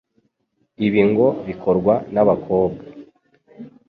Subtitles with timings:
[0.85, 2.83] Ibi ngo bikorwa n'abakobwa,